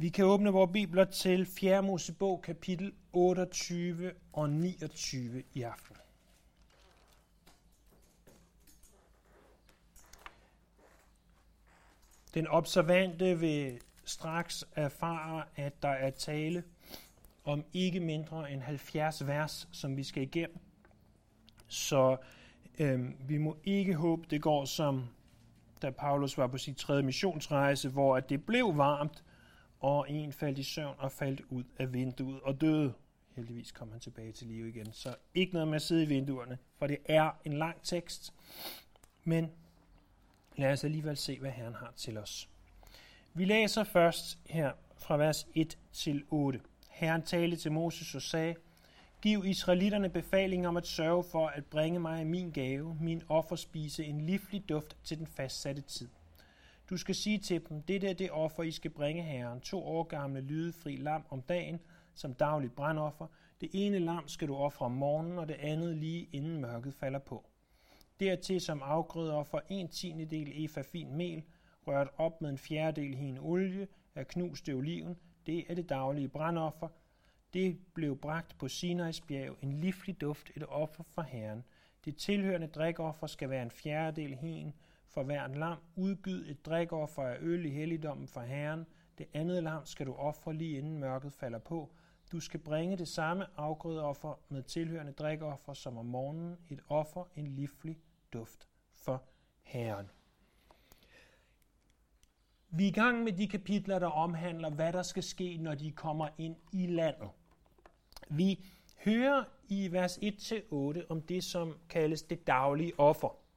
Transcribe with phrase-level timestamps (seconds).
[0.00, 1.82] Vi kan åbne vores bibler til 4.
[1.82, 5.96] Mosebog, kapitel 28 og 29 i aften.
[12.34, 16.64] Den observante vil straks erfare, at der er tale
[17.44, 20.58] om ikke mindre end 70 vers, som vi skal igennem.
[21.68, 22.16] Så
[22.78, 25.08] øh, vi må ikke håbe, det går som
[25.82, 29.24] da Paulus var på sin tredje missionsrejse, hvor at det blev varmt,
[29.80, 32.92] og en faldt i søvn og faldt ud af vinduet og døde.
[33.36, 34.92] Heldigvis kom han tilbage til live igen.
[34.92, 38.34] Så ikke noget med at sidde i vinduerne, for det er en lang tekst.
[39.24, 39.50] Men
[40.56, 42.48] lad os alligevel se, hvad Herren har til os.
[43.34, 46.60] Vi læser først her fra vers 1 til 8.
[46.88, 48.54] Herren talte til Moses og sagde,
[49.22, 54.20] Giv israelitterne befaling om at sørge for at bringe mig min gave, min offerspise, en
[54.20, 56.08] livlig duft til den fastsatte tid.
[56.90, 60.02] Du skal sige til dem, det er det offer, I skal bringe herren, to år
[60.02, 61.80] gamle lydefri lam om dagen,
[62.14, 63.26] som dagligt brandoffer.
[63.60, 67.18] Det ene lam skal du ofre om morgenen, og det andet lige inden mørket falder
[67.18, 67.46] på.
[68.20, 71.42] Dertil som afgrødeoffer en tiende del efa fin mel,
[71.86, 76.88] rørt op med en fjerdedel hin olie af knuste oliven, det er det daglige brandoffer.
[77.54, 81.64] Det blev bragt på Sinais bjerg, en livlig duft, et offer for Herren.
[82.04, 84.74] Det tilhørende drikoffer skal være en fjerdedel hin,
[85.08, 88.86] for hver en lam, udgyd et drikoffer af øl i helligdommen for Herren.
[89.18, 91.90] Det andet lam skal du ofre lige inden mørket falder på.
[92.32, 97.46] Du skal bringe det samme afgrødeoffer med tilhørende drikoffer som om morgenen, et offer, en
[97.46, 97.98] livlig
[98.32, 99.22] duft for
[99.62, 100.06] Herren.
[102.70, 105.92] Vi er i gang med de kapitler, der omhandler, hvad der skal ske, når de
[105.92, 107.28] kommer ind i landet.
[108.30, 108.64] Vi
[109.04, 113.47] hører i vers 1-8 om det, som kaldes det daglige offer.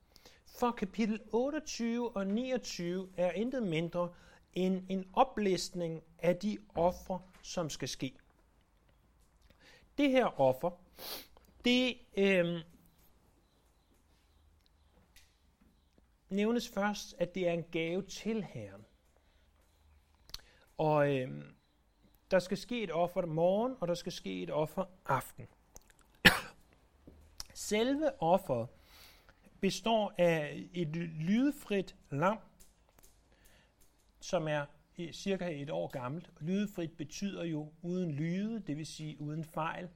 [0.59, 4.13] For kapitel 28 og 29 er intet mindre
[4.53, 8.13] end en oplistning af de ofre, som skal ske.
[9.97, 10.71] Det her offer,
[11.65, 12.61] det øh,
[16.29, 18.85] nævnes først, at det er en gave til Herren.
[20.77, 21.43] Og øh,
[22.31, 25.47] der skal ske et offer morgen, og der skal ske et offer aften.
[27.53, 28.67] Selve offeret
[29.61, 32.37] består af et lydfrit lam,
[34.19, 34.65] som er
[34.97, 36.29] eh, cirka et år gammelt.
[36.39, 39.89] Lydefrit betyder jo uden lyde, det vil sige uden fejl.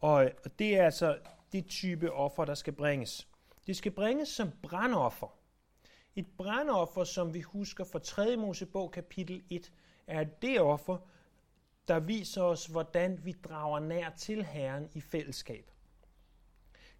[0.00, 1.18] Og det er altså
[1.52, 3.28] det type offer, der skal bringes.
[3.66, 5.38] Det skal bringes som brandoffer.
[6.16, 8.36] Et brandoffer, som vi husker fra 3.
[8.36, 9.72] Mosebog kapitel 1,
[10.06, 10.98] er det offer,
[11.88, 15.70] der viser os, hvordan vi drager nær til Herren i fællesskab.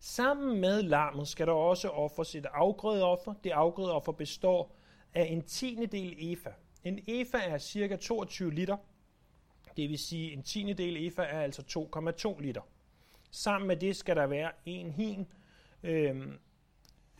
[0.01, 3.35] Sammen med lammet skal der også offres et afgrødeoffer.
[3.45, 4.77] Det afgrødeoffer består
[5.15, 6.51] af en tiende del efa.
[6.85, 8.77] En efa er cirka 22 liter.
[9.77, 11.89] Det vil sige, en tiende del efa er altså
[12.35, 12.63] 2,2 liter.
[13.31, 15.27] Sammen med det skal der være en hin,
[15.83, 16.27] øh,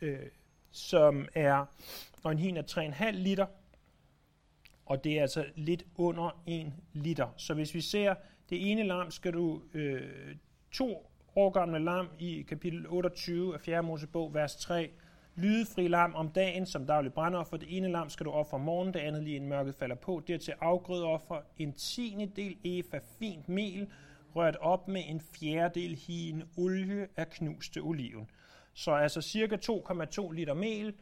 [0.01, 0.27] øh,
[0.71, 1.65] som er,
[2.23, 3.47] og en hin er 3,5 liter,
[4.87, 7.29] og det er altså lidt under 1 liter.
[7.37, 8.15] Så hvis vi ser
[8.51, 10.37] det ene lam, skal du øh,
[10.73, 13.83] to år lam i kapitel 28 af 4.
[13.83, 14.91] Mosebog, vers 3.
[15.35, 17.57] Lydefri lam om dagen som daglig brandoffer.
[17.57, 20.23] Det ene lam skal du ofre om morgenen, det andet lige inden mørket falder på.
[20.27, 23.89] Dertil afgrødeoffer en tiende del efa fint mel,
[24.37, 28.31] rørt op med en fjerdedel hin olie af knuste oliven.
[28.75, 30.95] Så altså cirka 2,2 liter mel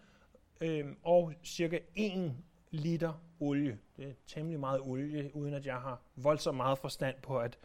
[0.60, 2.36] øh, og cirka 1
[2.70, 3.78] liter olie.
[3.96, 7.58] Det er temmelig meget olie, uden at jeg har voldsomt meget forstand på at,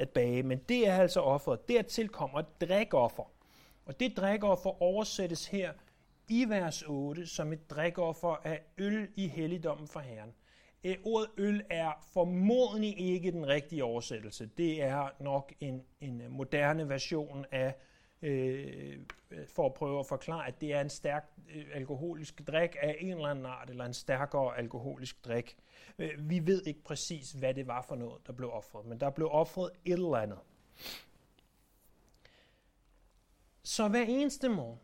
[0.00, 0.42] at bage.
[0.42, 1.68] Men det er altså offeret.
[1.68, 3.32] Dertil kommer drikoffer.
[3.84, 5.72] Og det drikoffer oversættes her
[6.28, 10.34] i vers 8 som et drikoffer af øl i helligdommen for Herren.
[10.84, 14.50] Æ, ordet øl er formodentlig ikke den rigtige oversættelse.
[14.56, 17.74] Det er nok en, en moderne version af
[18.22, 18.98] øh,
[19.46, 23.10] for at prøve at forklare, at det er en stærk øh, alkoholisk drik af en
[23.10, 25.56] eller anden art, eller en stærkere alkoholisk drik.
[25.98, 29.10] Øh, vi ved ikke præcis, hvad det var for noget, der blev offret, men der
[29.10, 30.38] blev offret et eller andet.
[33.62, 34.80] Så hver eneste morgen,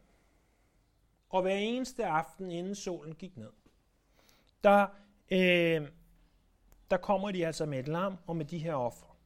[1.29, 3.53] og hver eneste aften, inden solen gik ned,
[4.65, 4.87] der,
[5.31, 5.89] øh,
[6.91, 9.17] der kommer de altså med et lam og med de her offer.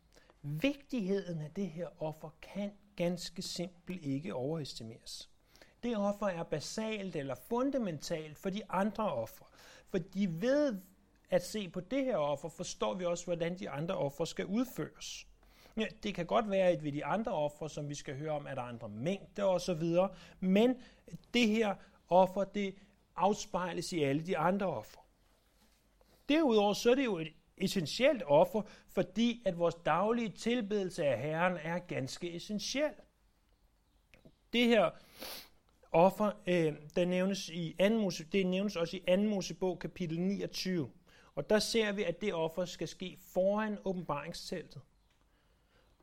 [0.43, 5.31] Vigtigheden af det her offer kan ganske simpelt ikke overestimeres.
[5.83, 9.47] Det offer er basalt eller fundamentalt for de andre ofre,
[9.89, 10.81] For de ved
[11.31, 15.27] at se på det her offer, forstår vi også, hvordan de andre ofre skal udføres.
[15.77, 18.47] Ja, det kan godt være, at ved de andre ofre, som vi skal høre om,
[18.47, 19.83] er der andre mængder osv.,
[20.41, 20.77] men
[21.35, 21.75] det her
[22.09, 22.75] offer, det
[23.17, 25.03] afspejles i alle de andre ofre.
[26.29, 27.33] Derudover så er det jo et,
[27.63, 32.93] essentielt offer, fordi at vores daglige tilbedelse af Herren er ganske essentiel.
[34.53, 34.91] Det her
[35.93, 37.89] offer, øh, der nævnes i 2.
[37.89, 39.17] Mose, det nævnes også i 2.
[39.17, 40.91] Mosebog kapitel 29.
[41.35, 44.83] Og der ser vi, at det offer skal ske foran åbenbaringsteltet.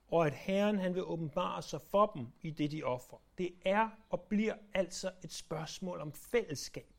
[0.07, 3.17] Og at Herren han vil åbenbare sig for dem i det, de offer.
[3.37, 6.96] Det er og bliver altså et spørgsmål om fællesskab.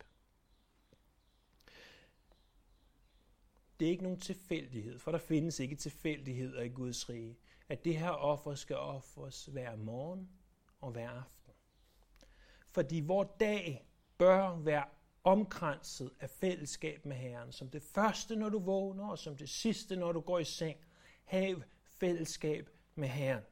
[3.80, 7.36] Det er ikke nogen tilfældighed, for der findes ikke tilfældigheder i Guds rige,
[7.68, 10.28] at det her offer skal offres hver morgen
[10.80, 11.52] og hver aften.
[12.66, 13.86] Fordi vor dag
[14.18, 14.84] bør være
[15.24, 17.52] omkranset af fællesskab med Herren.
[17.52, 20.78] Som det første, når du vågner, og som det sidste, når du går i seng.
[21.24, 23.44] Hav fællesskab med Herren.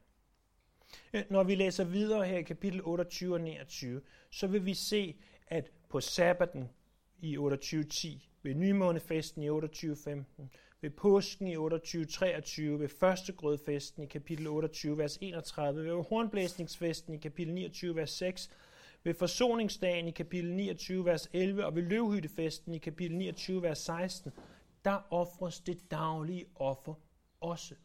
[1.13, 5.15] Øh, når vi læser videre her i kapitel 28 og 29, så vil vi se,
[5.47, 6.69] at på sabbaten
[7.19, 10.47] i 28.10, ved nymånefesten i 28.15,
[10.81, 17.17] ved påsken i 28.23, ved første grødfesten i kapitel 28, vers 31, ved hornblæsningsfesten i
[17.17, 18.49] kapitel 29, vers 6,
[19.03, 24.31] ved forsoningsdagen i kapitel 29, vers 11, og ved løvhyttefesten i kapitel 29, vers 16,
[24.85, 26.93] der offres det daglige offer
[27.41, 27.75] også.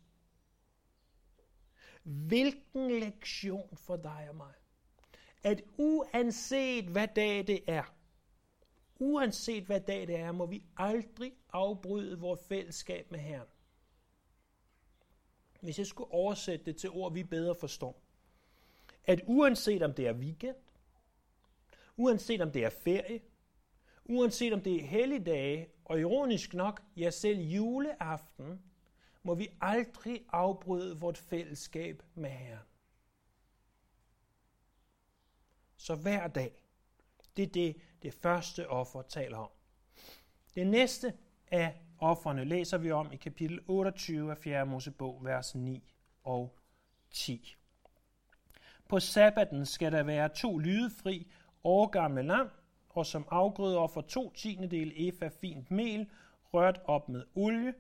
[2.03, 4.53] Hvilken lektion for dig og mig,
[5.43, 7.95] at uanset hvad dag det er,
[9.03, 13.49] uanset hvad dag det er, må vi aldrig afbryde vores fællesskab med Herren.
[15.61, 18.03] Hvis jeg skulle oversætte det til ord, vi bedre forstår,
[19.05, 20.57] at uanset om det er weekend,
[21.97, 23.21] uanset om det er ferie,
[24.05, 28.63] uanset om det er helligdage, og ironisk nok, ja selv juleaften,
[29.23, 32.67] må vi aldrig afbryde vort fællesskab med Herren.
[35.77, 36.65] Så hver dag,
[37.37, 39.51] det er det, det første offer taler om.
[40.55, 41.13] Det næste
[41.51, 44.67] af offerne læser vi om i kapitel 28 af 4.
[44.67, 45.93] Mosebog, vers 9
[46.25, 46.59] og
[47.11, 47.57] 10.
[48.89, 51.33] På sabbaten skal der være to lydefri
[51.65, 52.49] årgamle lam,
[52.91, 56.11] og som afgrøder for to tiendedel efa fint mel,
[56.55, 57.75] rørt op med olie,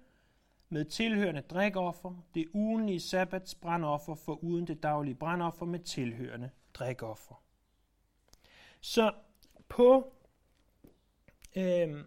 [0.68, 7.42] med tilhørende drikoffer, det ugenlige sabbats brandoffer for uden det daglige brandoffer med tilhørende drikoffer.
[8.80, 9.12] Så
[9.72, 10.12] på
[11.56, 12.04] øh,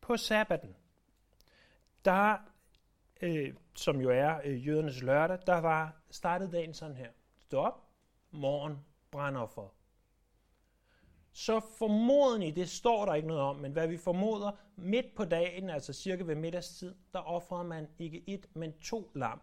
[0.00, 0.76] på sabbaten,
[2.04, 2.36] der,
[3.22, 7.10] øh, som jo er øh, jødernes lørdag, der var startet dagen sådan her.
[7.46, 7.88] Stå op,
[8.30, 8.78] morgen,
[9.46, 9.74] for.
[11.32, 15.70] Så formodentlig, det står der ikke noget om, men hvad vi formoder, midt på dagen,
[15.70, 19.40] altså cirka ved middagstid, der offrede man ikke et, men to lam.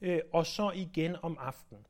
[0.00, 1.86] Øh, og så igen om aftenen.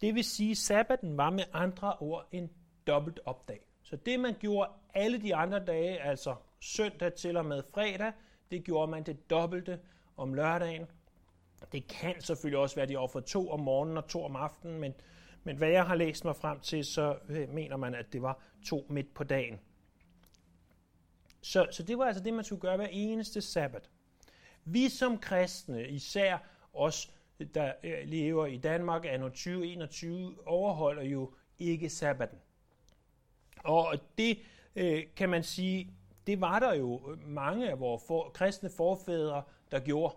[0.00, 2.50] Det vil sige, at sabbaten var med andre ord en
[2.86, 3.60] dobbelt opdag.
[3.82, 8.12] Så det man gjorde alle de andre dage, altså søndag til og med fredag,
[8.50, 9.80] det gjorde man det dobbelte
[10.16, 10.86] om lørdagen.
[11.72, 14.80] Det kan selvfølgelig også være, at de offrede to om morgenen og to om aftenen,
[14.80, 14.94] men,
[15.44, 18.42] men hvad jeg har læst mig frem til, så øh, mener man, at det var
[18.64, 19.60] to midt på dagen.
[21.40, 23.90] Så, så det var altså det, man skulle gøre hver eneste sabbat.
[24.64, 26.38] Vi som kristne, især
[26.72, 27.12] os,
[27.54, 32.38] der øh, lever i Danmark anno 2021, overholder jo ikke sabbaten.
[33.64, 34.38] Og det
[34.76, 35.90] øh, kan man sige,
[36.26, 40.14] det var der jo mange af vores for, kristne forfædre, der gjorde.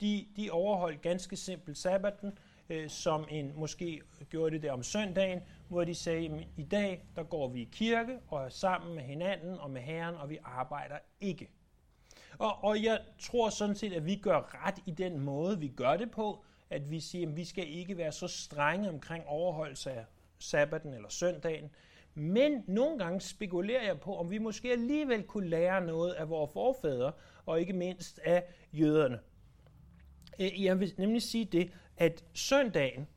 [0.00, 2.38] De, de overholdt ganske simpelt sabbaten,
[2.70, 7.04] øh, som en måske gjorde det der om søndagen, hvor de sagde, at i dag
[7.16, 10.38] der går vi i kirke og er sammen med hinanden og med Herren, og vi
[10.44, 11.50] arbejder ikke.
[12.38, 15.96] Og, og jeg tror sådan set, at vi gør ret i den måde, vi gør
[15.96, 20.04] det på, at vi siger, at vi skal ikke være så strenge omkring overholdelse af
[20.38, 21.70] sabbaten eller søndagen.
[22.14, 26.52] Men nogle gange spekulerer jeg på, om vi måske alligevel kunne lære noget af vores
[26.52, 27.12] forfædre,
[27.46, 29.18] og ikke mindst af jøderne.
[30.40, 33.08] Øh, jeg vil nemlig sige det, at søndagen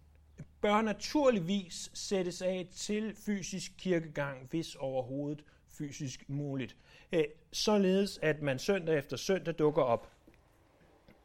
[0.62, 6.78] bør naturligvis sættes af til fysisk kirkegang, hvis overhovedet fysisk muligt.
[7.12, 10.11] Øh, således at man søndag efter søndag dukker op.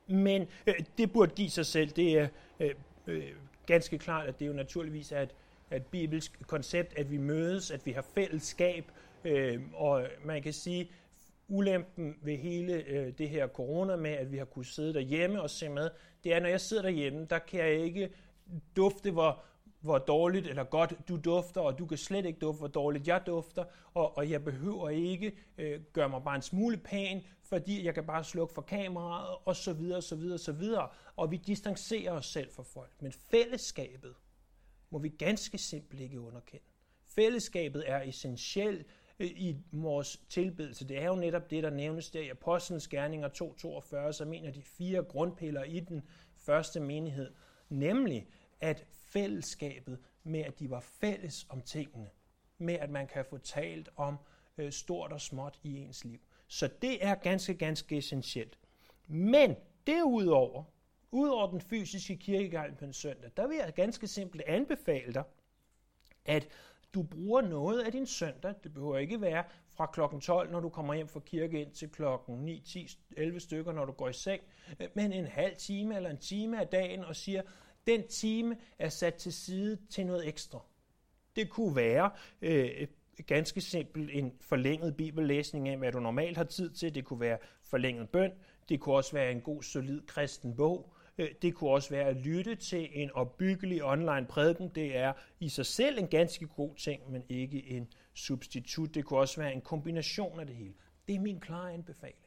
[0.06, 1.90] Men øh, det burde give sig selv.
[1.90, 2.28] Det er
[2.60, 2.70] øh,
[3.06, 3.24] øh,
[3.66, 5.34] ganske klart, at det jo naturligvis er et
[5.72, 8.84] et bibelsk koncept, at vi mødes, at vi har fællesskab,
[9.24, 10.90] øh, og man kan sige,
[11.48, 15.50] ulempen ved hele øh, det her corona med, at vi har kunnet sidde derhjemme og
[15.50, 15.90] se med,
[16.24, 18.10] det er, når jeg sidder derhjemme, der kan jeg ikke
[18.76, 19.44] dufte, hvor,
[19.80, 23.22] hvor dårligt eller godt du dufter, og du kan slet ikke dufte, hvor dårligt jeg
[23.26, 23.64] dufter,
[23.94, 28.06] og, og jeg behøver ikke øh, gøre mig bare en smule pæn, fordi jeg kan
[28.06, 30.88] bare slukke for kameraet, og så videre, så videre, så videre.
[31.16, 33.02] Og vi distancerer os selv fra folk.
[33.02, 34.14] Men fællesskabet,
[34.90, 36.64] må vi ganske simpelt ikke underkende.
[37.06, 38.86] Fællesskabet er essentielt
[39.18, 43.28] øh, i vores tilbedelse, det er jo netop det, der nævnes der i Apostlenes Gerninger
[44.08, 46.02] 2.42, som en af de fire grundpiller i den
[46.36, 47.30] første menighed,
[47.68, 48.28] nemlig
[48.60, 52.10] at fællesskabet med, at de var fælles om tingene,
[52.58, 54.16] med at man kan få talt om
[54.58, 56.20] øh, stort og småt i ens liv.
[56.48, 58.58] Så det er ganske, ganske essentielt.
[59.06, 59.56] Men
[59.86, 60.64] derudover,
[61.10, 65.24] udover den fysiske kirkegang på en søndag, der vil jeg ganske simpelt anbefale dig,
[66.24, 66.48] at
[66.94, 68.54] du bruger noget af din søndag.
[68.64, 71.88] Det behøver ikke være fra klokken 12, når du kommer hjem fra kirke, ind til
[71.88, 74.42] klokken 9, 10, 11 stykker, når du går i seng,
[74.94, 77.42] men en halv time eller en time af dagen og siger,
[77.86, 80.60] den time er sat til side til noget ekstra.
[81.36, 82.10] Det kunne være
[82.42, 82.86] øh,
[83.26, 86.94] ganske simpelt en forlænget bibellæsning af, hvad du normalt har tid til.
[86.94, 88.32] Det kunne være forlænget bøn.
[88.68, 90.92] Det kunne også være en god, solid kristen bog.
[91.18, 94.68] Øh, det kunne også være at lytte til en opbyggelig online prædiken.
[94.74, 98.94] Det er i sig selv en ganske god ting, men ikke en substitut.
[98.94, 100.74] Det kunne også være en kombination af det hele.
[101.08, 102.18] Det er min klare anbefaling.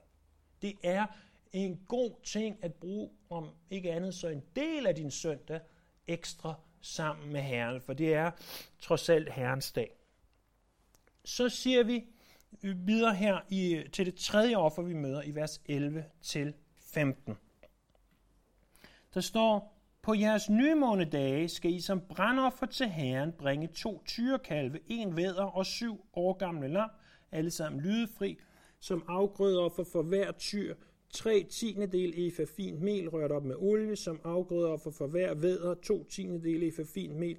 [0.62, 1.06] Det er
[1.54, 5.60] en god ting at bruge, om ikke andet så en del af din søndag
[6.08, 8.32] ekstra sammen med Herren, for det er
[8.80, 9.92] trods alt Herrens dag.
[11.26, 12.06] Så siger vi
[12.62, 17.38] videre her i, til det tredje offer, vi møder i vers 11 til 15.
[19.14, 25.18] Der står, på jeres nymånedage skal I som brændoffer til Herren bringe to tyrekalve, en
[25.18, 26.90] væder og syv år gamle lam,
[27.32, 28.38] alle sammen lydefri,
[28.80, 30.76] som afgrødoffer for hver tyr,
[31.14, 36.04] tre tiendedel efa fint mel rørt op med olie, som afgrødoffer for hver væder, to
[36.04, 37.38] tiendedel efa fint mel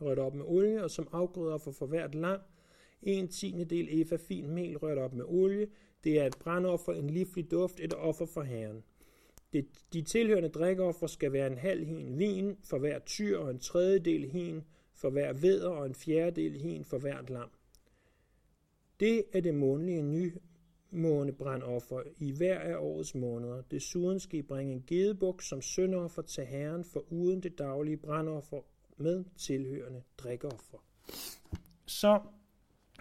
[0.00, 2.40] rørt op med olie, og som afgrødoffer for hvert lam,
[3.02, 5.68] en tiendedel efa fint mel rørt op med olie.
[6.04, 8.82] Det er et brandoffer, en livlig duft, et offer for Herren.
[9.52, 13.58] Det, de tilhørende drikkeoffer skal være en halv hin vin for hver tyr og en
[13.58, 14.64] tredjedel hin
[14.94, 17.48] for hver væder og en fjerdedel hin for hvert lam.
[19.00, 20.02] Det er det månedlige
[20.90, 23.62] nymånebrandoffer i hver af årets måneder.
[23.62, 28.60] Desuden skal I bringe en gedebuk som syndoffer til Herren for uden det daglige brandoffer
[28.96, 30.78] med tilhørende drikoffer.
[31.86, 32.20] Så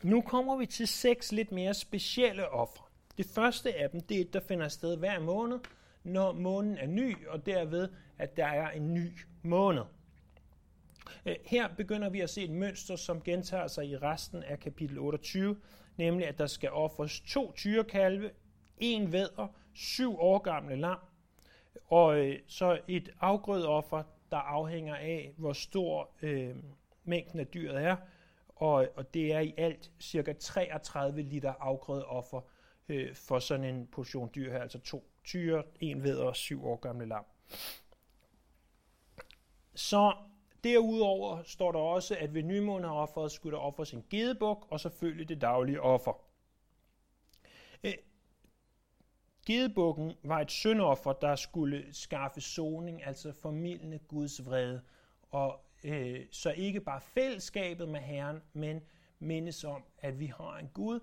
[0.04, 2.86] nu kommer vi til seks lidt mere specielle ofre.
[3.18, 5.60] Det første af dem, det er et, der finder sted hver måned,
[6.04, 9.12] når månen er ny, og derved, at der er en ny
[9.44, 9.84] måned.
[11.26, 15.00] Øh, her begynder vi at se et mønster, som gentager sig i resten af kapitel
[15.00, 15.58] 28,
[15.98, 18.32] nemlig at der skal ofres to tyrekalve,
[18.78, 21.00] en vædder, syv år gamle lam,
[21.86, 26.56] og øh, så et afgrødeoffer, der afhænger af, hvor stor øh,
[27.04, 27.96] mængden af dyret er,
[28.56, 32.42] og, og det er i alt cirka 33 liter afgrødeoffer
[32.90, 36.76] øh, for sådan en portion dyr her, altså to tyre, en ved og syv år
[36.76, 37.26] gamle lam.
[39.76, 40.14] Så
[40.66, 45.42] derudover står der også, at ved nymåneofferet skulle der offres en gedebuk, og selvfølgelig det
[45.42, 46.14] daglige offer.
[47.84, 47.94] Øh,
[49.46, 54.82] gedebukken var et syndoffer, der skulle skaffe soning, altså formidlende Guds vrede,
[55.32, 58.82] og øh, så ikke bare fællesskabet med Herren, men
[59.20, 61.00] mindes om, at vi har en Gud,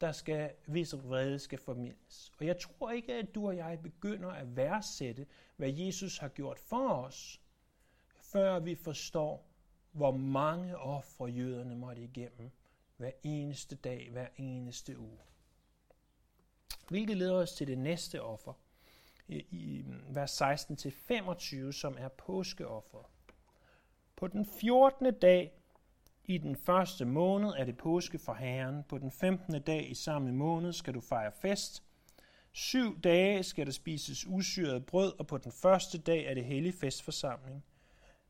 [0.00, 2.32] der skal, hvis vrede skal formidles.
[2.38, 6.58] Og jeg tror ikke, at du og jeg begynder at værdsætte, hvad Jesus har gjort
[6.58, 7.40] for os,
[8.36, 9.46] før vi forstår,
[9.92, 12.50] hvor mange ofre jøderne måtte igennem
[12.96, 15.18] hver eneste dag, hver eneste uge.
[16.88, 18.52] Hvilket leder os til det næste offer,
[19.28, 23.06] i vers 16-25, som er påskeofferet.
[24.16, 25.14] På den 14.
[25.14, 25.52] dag
[26.24, 28.84] i den første måned er det påske for Herren.
[28.88, 29.62] På den 15.
[29.62, 31.82] dag i samme måned skal du fejre fest.
[32.52, 36.74] Syv dage skal der spises usyret brød, og på den første dag er det hellig
[36.74, 37.64] festforsamling.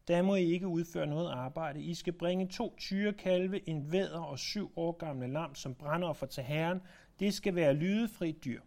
[0.08, 1.82] Der må I ikke udføre noget arbejde.
[1.82, 6.42] I skal bringe to tyrekalve, en væder og syv år gamle lam som brandoffer til
[6.42, 6.80] Herren.
[7.20, 8.60] Det skal være lydefri dyr.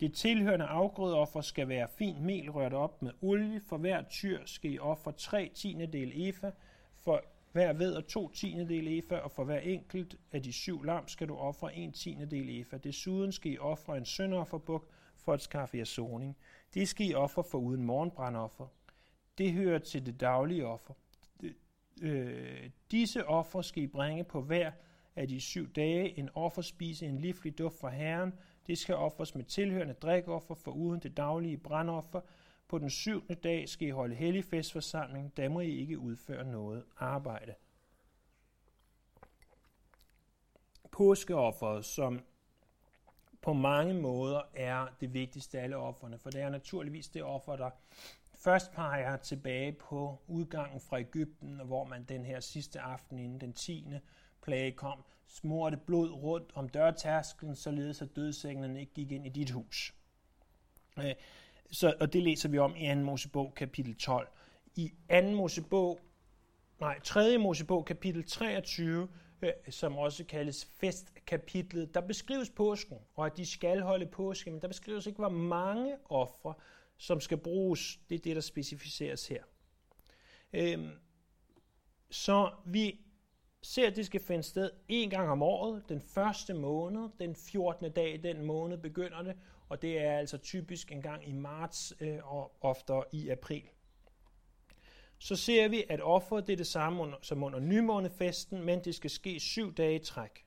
[0.00, 3.60] Det tilhørende afgrødeoffer skal være fint mel rørt op med olie.
[3.60, 6.50] For hver tyr skal I ofre tre tiendedel efa.
[6.96, 11.08] For hver ved og to tiendedel efa, og for hver enkelt af de syv lam
[11.08, 12.76] skal du ofre en tiendedel efa.
[12.76, 16.36] Desuden skal I ofre en sønderofferbuk for at skaffe jer soning.
[16.74, 18.66] Det skal I ofre for uden morgenbrandoffer.
[19.38, 20.94] Det hører til det daglige offer.
[22.02, 24.72] Øh, disse offer skal I bringe på hver
[25.16, 26.18] af de syv dage.
[26.18, 28.32] En offer spise en livlig duft fra Herren.
[28.66, 32.20] Det skal offres med tilhørende drikoffer for uden det daglige brandoffer.
[32.68, 36.84] På den syvende dag skal I holde hellig festforsamling, der må I ikke udføre noget
[36.96, 37.54] arbejde.
[40.90, 42.20] Påskeofferet, som
[43.42, 47.56] på mange måder er det vigtigste af alle offerne, for det er naturligvis det offer,
[47.56, 47.70] der
[48.44, 53.52] først peger tilbage på udgangen fra Ægypten, hvor man den her sidste aften inden den
[53.52, 53.86] 10.
[54.42, 59.50] plage kom, smurte blod rundt om dørtærsklen, således at dødsenglen ikke gik ind i dit
[59.50, 59.94] hus.
[60.98, 61.14] Øh,
[61.70, 62.94] så, og det læser vi om i 2.
[62.94, 64.28] Mosebog kapitel 12.
[64.76, 65.22] I 2.
[65.22, 66.00] Mosebog,
[66.80, 67.38] nej, 3.
[67.38, 69.08] Mosebog kapitel 23,
[69.42, 74.62] øh, som også kaldes festkapitlet, der beskrives påsken, og at de skal holde påske, men
[74.62, 76.54] der beskrives ikke, hvor mange ofre,
[77.04, 77.98] som skal bruges.
[78.08, 79.42] Det er det, der specificeres her.
[80.52, 80.90] Øhm,
[82.10, 83.00] så vi
[83.62, 87.92] ser, at det skal finde sted en gang om året, den første måned, den 14.
[87.92, 89.36] dag i den måned begynder det,
[89.68, 93.62] og det er altså typisk en gang i marts øh, og oftere i april.
[95.18, 98.94] Så ser vi, at offeret det er det samme under, som under nymånefesten, men det
[98.94, 100.46] skal ske syv dage i træk.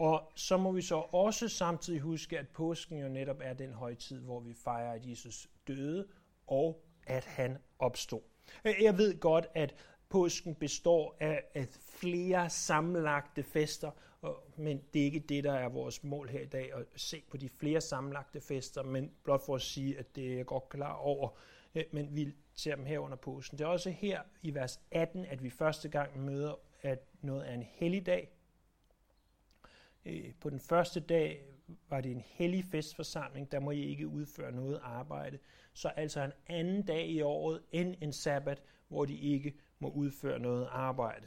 [0.00, 4.20] Og så må vi så også samtidig huske, at påsken jo netop er den højtid,
[4.20, 6.06] hvor vi fejrer, at Jesus døde,
[6.46, 8.20] og at han opstod.
[8.64, 9.74] Jeg ved godt, at
[10.08, 13.90] påsken består af, af flere sammenlagte fester,
[14.56, 17.36] men det er ikke det, der er vores mål her i dag, at se på
[17.36, 20.94] de flere sammenlagte fester, men blot for at sige, at det er jeg godt klar
[20.94, 21.28] over,
[21.74, 23.58] eh, men vi ser dem her under påsken.
[23.58, 27.54] Det er også her i vers 18, at vi første gang møder, at noget er
[27.54, 28.39] en helligdag.
[30.06, 31.44] Øh, på den første dag
[31.88, 35.38] var det en hellig festforsamling, der må I ikke udføre noget arbejde.
[35.72, 40.38] Så altså en anden dag i året end en sabbat, hvor de ikke må udføre
[40.38, 41.26] noget arbejde.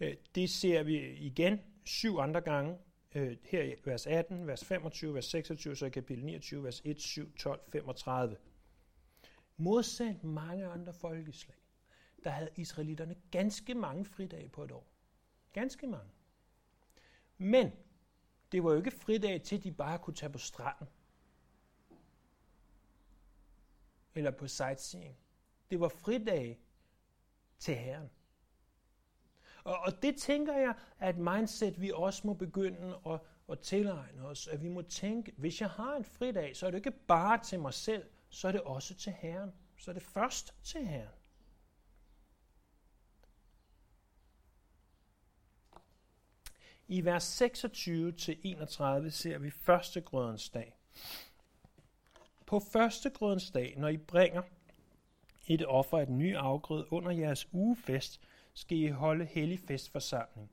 [0.00, 2.78] Øh, det ser vi igen syv andre gange,
[3.14, 7.00] øh, her i vers 18, vers 25, vers 26, så i kapitel 29, vers 1,
[7.00, 8.36] 7, 12, 35.
[9.56, 11.56] Modsat mange andre folkeslag,
[12.24, 14.86] der havde israelitterne ganske mange fridage på et år.
[15.52, 16.10] Ganske mange.
[17.38, 17.72] Men
[18.52, 20.86] det var jo ikke fridag til, at de bare kunne tage på stranden.
[24.14, 25.16] Eller på sightseeing.
[25.70, 26.60] Det var fridag
[27.58, 28.10] til Herren.
[29.64, 34.26] Og, og det tænker jeg er et mindset, vi også må begynde at, at tilegne
[34.26, 34.48] os.
[34.48, 37.60] At vi må tænke, hvis jeg har en fridag, så er det ikke bare til
[37.60, 39.52] mig selv, så er det også til Herren.
[39.76, 41.17] Så er det først til Herren.
[46.90, 50.76] I vers 26-31 ser vi første grødens dag.
[52.46, 54.42] På første grødens dag, når I bringer
[55.46, 58.20] et offer af den nye afgrøde under jeres ugefest,
[58.54, 60.50] skal I holde hellig festforsamling.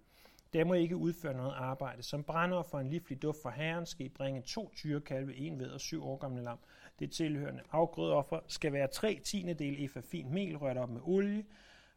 [0.53, 2.03] Der må I ikke udføre noget arbejde.
[2.03, 5.69] Som brænder for en livlig duft for Herren skal I bringe to tyrekalve, en ved
[5.69, 6.59] og syv år gamle lam.
[6.99, 11.45] Det tilhørende afgrødeoffer skal være tre tiendedel efa fint mel rørt op med olie,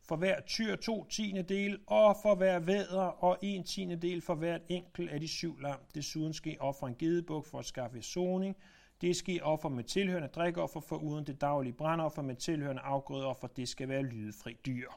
[0.09, 4.35] for hver tyr to tiende del, og for hver væder og en tiende del for
[4.35, 5.79] hvert enkelt af de syv lam.
[5.95, 8.57] Desuden skal I ofre en gedebuk for at skaffe soning.
[9.01, 13.49] Det skal I offer med tilhørende drikoffer for uden det daglige brandoffer med tilhørende afgrødeoffer.
[13.49, 14.89] Det skal være lydefri dyr.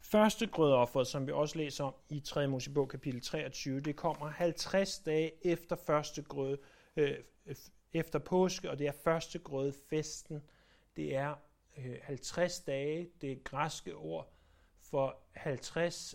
[0.00, 2.48] Første grødoffer, som vi også læser om i 3.
[2.48, 6.58] Mosebog kapitel 23, det kommer 50 dage efter første grød,
[6.96, 7.14] øh,
[7.92, 10.42] efter påske, og det er første grød festen.
[10.96, 11.34] Det er
[11.78, 14.33] øh, 50 dage, det græske ord
[14.94, 16.14] for 50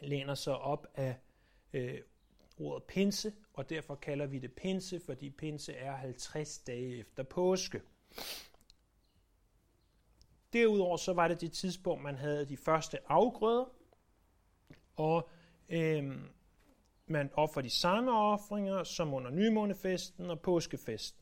[0.00, 1.16] læner sig op af
[1.72, 1.98] øh,
[2.58, 7.82] ordet pinse, og derfor kalder vi det pinse, fordi pinse er 50 dage efter påske.
[10.52, 13.64] Derudover så var det det tidspunkt, man havde de første afgrøder,
[14.96, 15.28] og
[15.68, 16.18] øh,
[17.06, 21.19] man offer de samme offringer som under nymånefesten og påskefesten.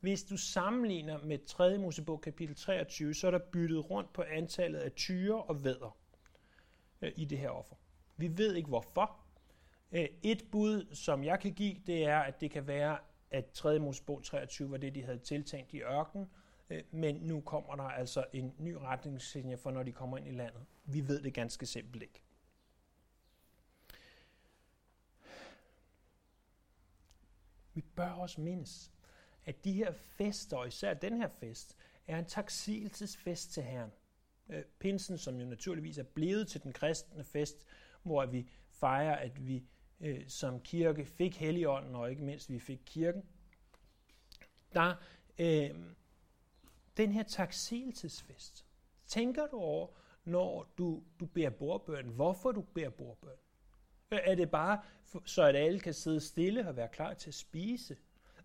[0.00, 1.78] Hvis du sammenligner med 3.
[1.78, 5.96] Mosebog kapitel 23, så er der byttet rundt på antallet af tyre og vædder
[7.02, 7.76] øh, i det her offer.
[8.16, 9.16] Vi ved ikke hvorfor.
[9.92, 12.98] Øh, et bud, som jeg kan give, det er, at det kan være,
[13.30, 13.78] at 3.
[13.78, 16.28] Mosebog 23 var det, de havde tiltænkt i ørkenen,
[16.70, 20.30] Øh, men nu kommer der altså en ny retningslinje for, når de kommer ind i
[20.30, 20.66] landet.
[20.84, 22.22] Vi ved det ganske simpelt ikke.
[27.74, 28.92] Vi bør også mindes,
[29.48, 33.90] at de her fester, og især den her fest, er en taksigelsesfest til Herren.
[34.48, 37.66] Øh, pinsen, som jo naturligvis er blevet til den kristne fest,
[38.02, 39.64] hvor vi fejrer, at vi
[40.00, 43.22] øh, som kirke fik Helligånden, og ikke mindst vi fik kirken,
[44.74, 44.94] der
[45.38, 45.70] øh,
[46.96, 48.64] den her taksigelsesfest,
[49.06, 49.88] tænker du over,
[50.24, 53.36] når du, du beder bordbøn, hvorfor du beder bordbøn?
[54.10, 54.82] Øh, er det bare,
[55.24, 57.96] så at alle kan sidde stille og være klar til at spise?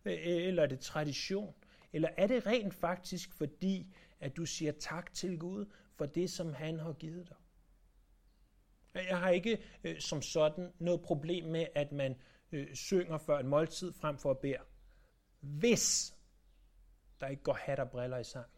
[0.05, 1.55] Øh, eller er det tradition?
[1.93, 6.53] Eller er det rent faktisk fordi, at du siger tak til Gud for det, som
[6.53, 7.37] han har givet dig?
[8.95, 12.15] Øh, jeg har ikke øh, som sådan noget problem med, at man
[12.51, 14.57] øh, synger før en måltid frem for at bede.
[15.39, 16.15] Hvis
[17.19, 18.49] der ikke går hat og briller i sang.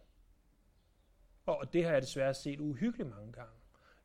[1.46, 3.54] Og det har jeg desværre set uhyggeligt mange gange.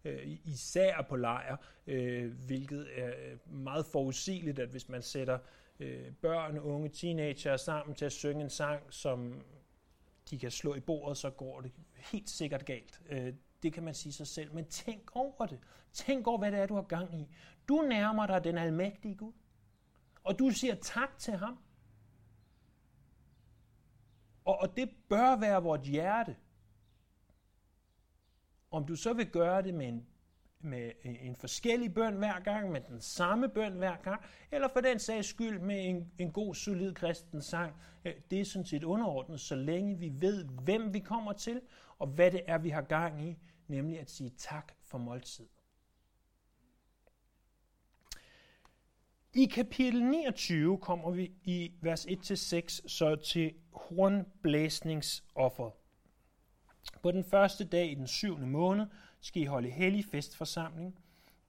[0.05, 5.39] Øh, især på lejr, øh, hvilket er meget forudsigeligt, at hvis man sætter
[5.81, 9.43] øh, børn, unge, teenager sammen til at synge en sang, som
[10.31, 13.01] de kan slå i bordet, så går det helt sikkert galt.
[13.09, 14.55] Øh, det kan man sige sig selv.
[14.55, 15.59] Men tænk over det.
[15.93, 17.29] Tænk over, hvad det er, du har gang i.
[17.69, 19.33] Du nærmer dig den almægtige Gud.
[20.25, 21.59] Og du siger tak til ham.
[24.45, 26.37] Og, og det bør være vort hjerte.
[28.71, 30.07] Om du så vil gøre det med en,
[30.61, 34.99] med en forskellig bøn hver gang, med den samme bøn hver gang, eller for den
[34.99, 39.41] sags skyld med en, en god, solid kristen sang, øh, det er sådan set underordnet,
[39.41, 41.61] så længe vi ved, hvem vi kommer til,
[41.99, 45.47] og hvad det er, vi har gang i, nemlig at sige tak for måltid.
[49.35, 55.73] I kapitel 29 kommer vi i vers 1-6 så til hornblæsningsofferet.
[57.03, 58.87] På den første dag i den syvende måned
[59.21, 60.99] skal I holde hellig festforsamling.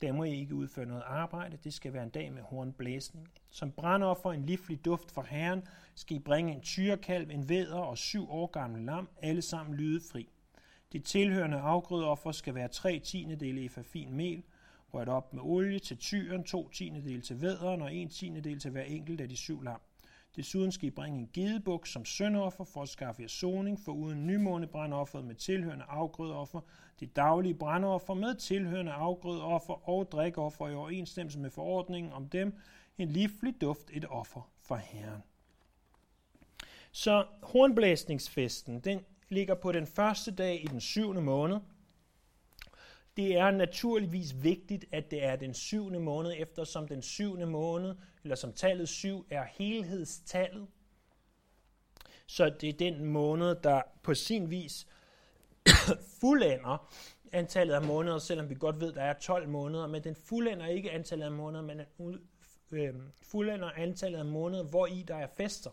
[0.02, 1.58] Der må I ikke udføre noget arbejde.
[1.64, 3.28] Det skal være en dag med hornblæsning.
[3.50, 5.64] Som brandoffer en livlig duft for Herren
[5.96, 10.30] skal I bringe en tyrekalv, en væder og syv år gamle lam, alle sammen lydefri.
[10.94, 14.44] De tilhørende afgrødeoffer skal være tre tiendedele efa fin mel,
[14.94, 18.84] rørt op med olie til tyren, to tiendedele til væderen og en tiendedel til hver
[18.84, 19.82] enkelt af de syv lam.
[20.36, 24.28] Desuden skal I bringe en gedebuk som søndoffer for at skaffe jer soning, for uden
[24.28, 26.62] nymånebrændoffer med tilhørende afgrødeoffer,
[27.00, 32.54] det daglige brandoffer med tilhørende afgrødeoffer og drikoffer i overensstemmelse med forordningen om dem,
[32.98, 35.24] en livlig duft et offer for Herren.
[36.92, 41.58] Så hornblæsningsfesten, den ligger på den første dag i den syvende måned.
[43.18, 48.36] Det er naturligvis vigtigt, at det er den syvende måned, eftersom den syvende måned, eller
[48.36, 50.68] som tallet syv, er helhedstallet.
[52.28, 54.88] Så det er den måned, der på sin vis
[56.22, 56.94] fuldender
[57.32, 60.66] antallet af måneder, selvom vi godt ved, at der er 12 måneder, men den fuldender
[60.66, 62.20] ikke antallet af måneder, men den
[62.72, 65.72] øh, fuldender antallet af måneder, hvor i der er fester.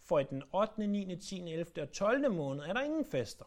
[0.00, 1.82] For i den 8., 9., 10., 11.
[1.82, 2.32] og 12.
[2.32, 3.44] måned er der ingen fester.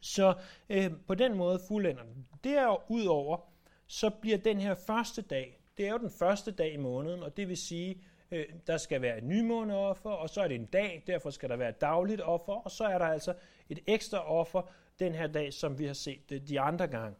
[0.00, 0.34] Så
[0.68, 2.26] øh, på den måde fuldender den.
[2.44, 3.38] Derudover,
[3.86, 7.36] så bliver den her første dag, det er jo den første dag i måneden, og
[7.36, 11.02] det vil sige, øh, der skal være et nymåneoffer, og så er det en dag,
[11.06, 13.34] derfor skal der være et dagligt offer, og så er der altså
[13.68, 14.62] et ekstra offer
[14.98, 17.16] den her dag, som vi har set det de andre gange.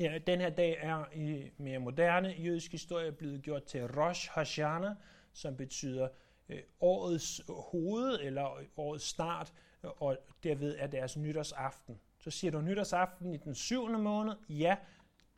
[0.00, 4.94] Ja, den her dag er i mere moderne jødisk historie blevet gjort til Rosh Hashanah,
[5.32, 6.08] som betyder
[6.48, 12.00] øh, årets hoved eller årets start, og derved er deres nytårsaften.
[12.18, 14.34] Så siger du nytårsaften i den syvende måned?
[14.48, 14.76] Ja,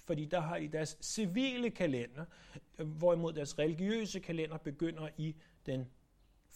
[0.05, 2.25] fordi der har I deres civile kalender,
[2.85, 5.91] hvorimod deres religiøse kalender begynder i den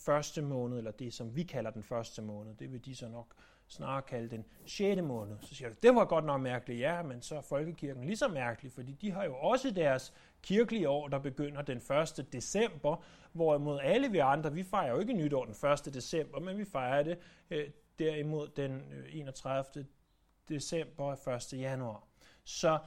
[0.07, 2.55] første måned, eller det som vi kalder den første måned.
[2.55, 3.35] Det vil de så nok
[3.69, 5.37] snarere kalde den sjette måned.
[5.41, 6.81] Så siger du, det var godt nok mærkeligt.
[6.81, 10.89] Ja, men så er folkekirken lige så mærkelig, fordi de har jo også deres kirkelige
[10.89, 12.33] år, der begynder den 1.
[12.33, 15.95] december, hvorimod alle vi andre, vi fejrer jo ikke nytår den 1.
[15.95, 17.19] december, men vi fejrer det
[17.51, 19.87] øh, derimod den øh, 31.
[20.49, 21.53] December og 1.
[21.53, 22.07] januar.
[22.45, 22.79] Så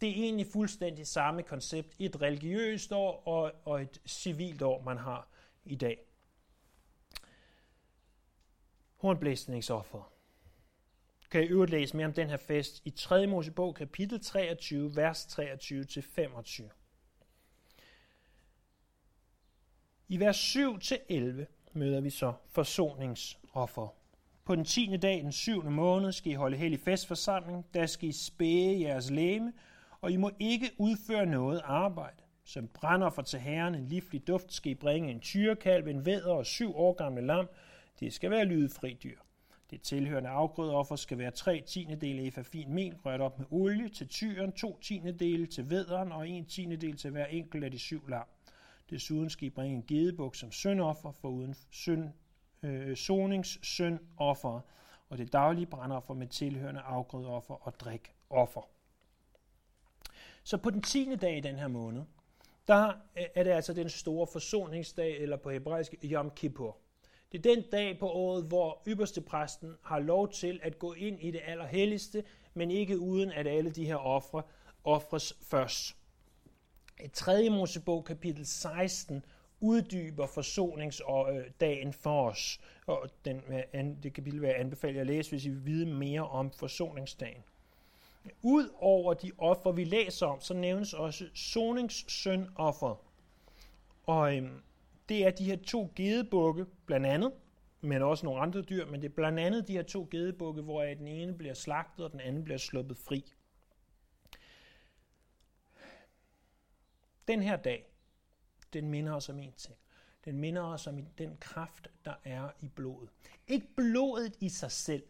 [0.00, 1.96] det er egentlig fuldstændig samme koncept.
[1.98, 5.28] Et religiøst år og, og et civilt år, man har
[5.64, 6.11] i dag.
[9.02, 10.12] Hornblæsningsoffer
[11.30, 13.26] kan I øvrigt læse mere om den her fest i 3.
[13.26, 16.62] Mosebog, kapitel 23, vers 23-25.
[20.08, 23.94] I vers 7-11 møder vi så forsoningsoffer.
[24.44, 24.96] På den 10.
[24.96, 25.70] dag, den 7.
[25.70, 27.66] måned, skal I holde hellig festforsamling.
[27.74, 29.52] Der skal I spæge jeres læme,
[30.00, 32.22] og I må ikke udføre noget arbejde.
[32.44, 32.68] Som
[33.14, 36.76] for til herren en livlig duft skal I bringe en tyrekalv, en væder og syv
[36.76, 37.48] år gamle lam.
[38.00, 39.18] Det skal være lydefri dyr.
[39.70, 44.08] Det tilhørende afgrødeoffer skal være 3 tiendedele efa fin mel rørt op med olie til
[44.08, 48.26] tyren, 2 tiendedele til vederen og 1 tiendedel til hver enkelt af de syv lam.
[48.90, 52.08] Desuden skal I bringe en gedebuk som syndoffer for uden synd,
[52.62, 54.60] øh, soningssyndoffer
[55.08, 58.68] og det daglige brandoffer med tilhørende afgrødeoffer og drikoffer.
[60.42, 61.16] Så på den 10.
[61.16, 62.02] dag i den her måned,
[62.68, 66.81] der øh, er det altså den store forsoningsdag, eller på hebraisk Yom Kippur.
[67.32, 71.20] Det er den dag på året, hvor ypperste præsten har lov til at gå ind
[71.20, 74.42] i det allerhelligste, men ikke uden at alle de her ofre
[74.84, 75.96] ofres først.
[77.04, 77.50] I 3.
[77.50, 79.24] Mosebog kapitel 16
[79.60, 82.60] uddyber forsoningsdagen øh, for os.
[82.86, 83.42] Og den,
[83.74, 87.44] øh, det kapitel vil jeg anbefale at læse, hvis I vil vide mere om forsoningsdagen.
[88.42, 92.96] Udover de offer, vi læser om, så nævnes også soningssøndoffer.
[94.06, 94.62] Og øhm,
[95.08, 97.32] det er de her to gedebukke, blandt andet,
[97.80, 100.82] men også nogle andre dyr, men det er blandt andet de her to gedebukke, hvor
[100.82, 103.32] den ene bliver slagtet, og den anden bliver sluppet fri.
[107.28, 107.86] Den her dag,
[108.72, 109.76] den minder os om en ting.
[110.24, 113.08] Den minder os om den kraft, der er i blodet.
[113.46, 115.04] Ikke blodet i sig selv.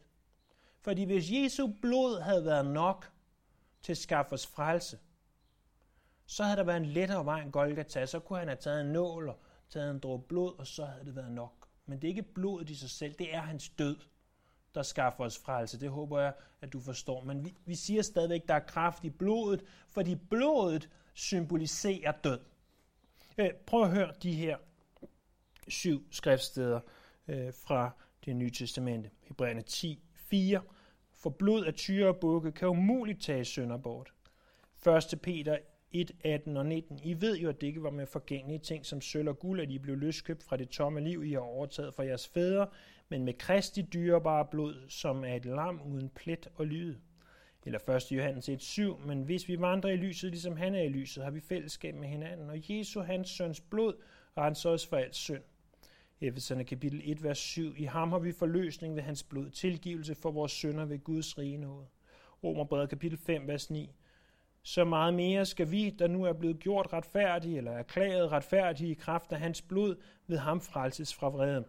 [0.80, 3.12] Fordi hvis Jesu blod havde været nok
[3.82, 4.98] til at skaffe os frelse,
[6.26, 8.06] så havde der været en lettere vej end Golgata.
[8.06, 9.38] Så kunne han have taget en nål og
[9.72, 11.68] taget en dråbe blod, og så havde det været nok.
[11.86, 13.96] Men det er ikke blodet i sig selv, det er hans død,
[14.74, 15.80] der skaffer os frelse.
[15.80, 17.24] Det håber jeg, at du forstår.
[17.24, 22.40] Men vi, vi siger stadigvæk, at der er kraft i blodet, fordi blodet symboliserer død.
[23.38, 24.56] Øh, prøv at høre de her
[25.68, 26.80] syv skriftsteder
[27.28, 27.90] øh, fra
[28.24, 29.10] det nye testamente.
[29.20, 30.62] Hebræerne 10, 4.
[31.12, 34.12] For blod af tyre og bukke kan umuligt tage sønder bort.
[34.86, 35.20] 1.
[35.22, 35.58] Peter
[35.92, 37.00] 1, 18 og 19.
[37.04, 39.70] I ved jo, at det ikke var med forgængelige ting som sølv og guld, at
[39.70, 42.66] I blev løskøbt fra det tomme liv, I har overtaget fra jeres fædre,
[43.08, 46.98] men med kristi dyrebare blod, som er et lam uden plet og lyde.
[47.66, 48.12] Eller 1.
[48.12, 48.98] Johannes 1, 7.
[49.06, 52.08] Men hvis vi vandrer i lyset, ligesom han er i lyset, har vi fællesskab med
[52.08, 52.50] hinanden.
[52.50, 53.94] Og Jesu, hans søns blod,
[54.36, 55.42] renser os for alt synd.
[56.20, 57.74] Efeserne kapitel 1, vers 7.
[57.76, 61.56] I ham har vi forløsning ved hans blod, tilgivelse for vores synder ved Guds rige
[61.56, 61.86] nåde.
[62.44, 63.90] Romerbrevet kapitel 5, vers 9
[64.62, 68.94] så meget mere skal vi, der nu er blevet gjort retfærdige eller erklæret retfærdige i
[68.94, 69.96] kraft af hans blod,
[70.26, 71.64] ved ham frelses fra vreden.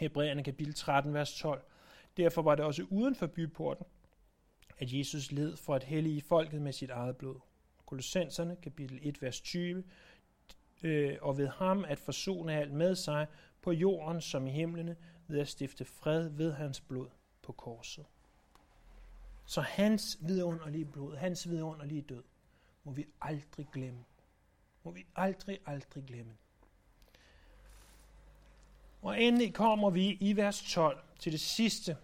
[0.00, 1.62] Hebræerne kapitel 13, vers 12.
[2.16, 3.86] Derfor var det også uden for byporten,
[4.78, 7.40] at Jesus led for at hellige folket med sit eget blod.
[7.86, 9.84] Kolossenserne kapitel 1, vers 20.
[10.82, 13.26] Øh, og ved ham at forsone alt med sig
[13.62, 14.96] på jorden som i himlene,
[15.28, 17.08] ved at stifte fred ved hans blod
[17.42, 18.04] på korset.
[19.50, 22.22] Så hans vidunderlige blod, hans vidunderlige død,
[22.84, 24.04] må vi aldrig glemme.
[24.82, 26.36] Må vi aldrig, aldrig glemme.
[29.02, 31.96] Og endelig kommer vi i vers 12 til det sidste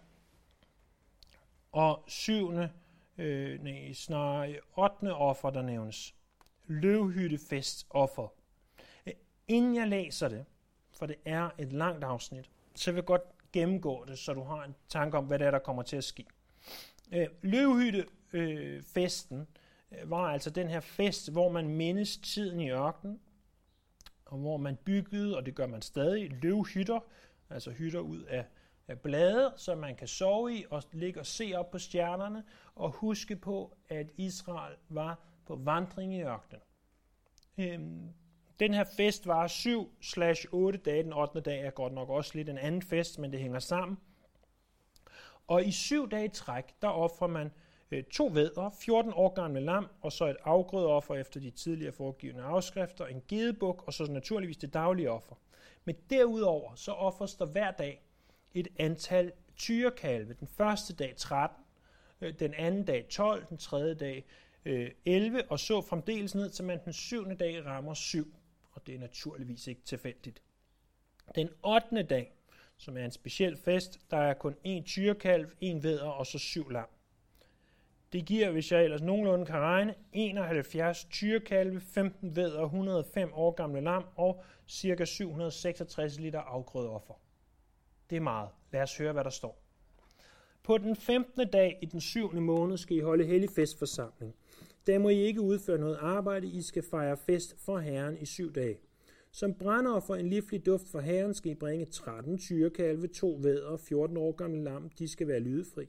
[1.72, 2.72] og syvende,
[3.18, 6.14] øh, nej, snarere ottende offer, der nævnes.
[6.64, 8.28] Løvhyttefest offer.
[9.48, 10.44] Inden jeg læser det,
[10.92, 14.64] for det er et langt afsnit, så vil jeg godt gennemgå det, så du har
[14.64, 16.26] en tanke om, hvad det er, der kommer til at ske.
[17.12, 19.38] Øh, Løvhyttefesten
[19.92, 23.20] øh, var altså den her fest, hvor man mindes tiden i ørkenen,
[24.24, 27.00] og hvor man byggede, og det gør man stadig, løvhytter,
[27.50, 28.44] altså hytter ud af,
[28.88, 32.90] af blade, så man kan sove i og ligge og se op på stjernerne, og
[32.90, 36.62] huske på, at Israel var på vandring i ørkenen.
[37.58, 38.08] Øhm,
[38.60, 39.48] den her fest var
[40.76, 41.40] 7-8 dage, den 8.
[41.40, 43.98] dag er godt nok også lidt en anden fest, men det hænger sammen.
[45.46, 47.50] Og i syv dage træk, der offrer man
[47.90, 52.42] øh, to vædre, 14 år gamle lam, og så et afgrødeoffer efter de tidligere foregivende
[52.42, 55.34] afskrifter, en gedebuk, og så naturligvis det daglige offer.
[55.84, 58.02] Men derudover, så offres der hver dag
[58.54, 60.34] et antal tyrekalve.
[60.34, 61.64] Den første dag 13,
[62.20, 64.24] øh, den anden dag 12, den tredje dag
[64.64, 68.34] øh, 11, og så fremdeles ned til man den syvende dag rammer 7.
[68.72, 70.42] Og det er naturligvis ikke tilfældigt.
[71.34, 72.02] Den 8.
[72.02, 72.35] dag,
[72.78, 74.00] som er en speciel fest.
[74.10, 76.88] Der er kun en tyrekalv, en veder og så syv lam.
[78.12, 83.80] Det giver, hvis jeg ellers nogenlunde kan regne, 71 tyrekalve, 15 veder, 105 år gamle
[83.80, 85.04] lam og ca.
[85.04, 87.14] 766 liter afgrødeoffer.
[88.10, 88.48] Det er meget.
[88.72, 89.62] Lad os høre, hvad der står.
[90.62, 91.50] På den 15.
[91.50, 92.32] dag i den 7.
[92.32, 94.34] måned skal I holde hellig festforsamling.
[94.86, 98.52] Der må I ikke udføre noget arbejde, I skal fejre fest for Herren i syv
[98.54, 98.78] dage.
[99.36, 104.16] Som for en livlig duft for herren skal I bringe 13 tyrekalve, to vædder, 14
[104.16, 105.86] år gamle lam, de skal være lydefri.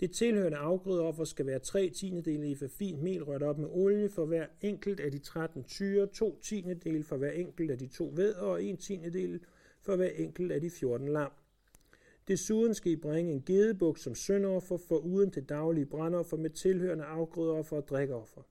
[0.00, 4.08] Det tilhørende afgrødeoffer skal være 3 tiendedele i for fint mel rørt op med olie
[4.08, 8.12] for hver enkelt af de 13 tyre, 2 tiendedele for hver enkelt af de to
[8.16, 9.40] vædder og 1 tiendedel
[9.82, 11.30] for hver enkelt af de 14 lam.
[12.28, 17.04] Desuden skal I bringe en gedebuk som syndoffer for uden til daglige brandoffer med tilhørende
[17.04, 18.42] afgrødeoffer og drikoffer.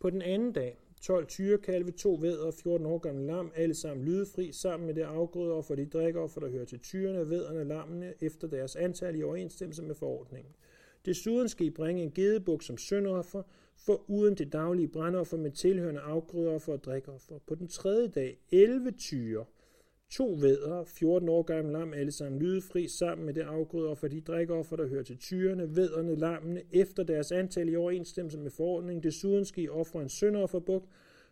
[0.00, 4.06] På den anden dag, 12 tyrekalve, to vædder og 14 år gamle lam, alle sammen
[4.06, 8.48] lydefri, sammen med det og for de drikkeoffer, der hører til tyrene, vædderne, lammene, efter
[8.48, 10.52] deres antal i overensstemmelse med forordningen.
[11.06, 13.42] Desuden skal I bringe en gedebuk som syndoffer,
[13.76, 17.38] for uden det daglige brandoffer med tilhørende afgrøder og drikoffer.
[17.46, 19.44] På den tredje dag 11 tyre,
[20.10, 24.20] To vædder, 14 år gamle lam, alle sammen lydefri, sammen med det afgrøder for de
[24.20, 29.02] drikkeoffer, der hører til tyrene, vædderne, lammene, efter deres antal i overensstemmelse med forordningen.
[29.02, 30.84] Desuden skal I ofre en syndofferbuk,